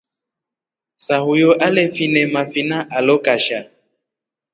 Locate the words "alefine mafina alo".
1.53-3.17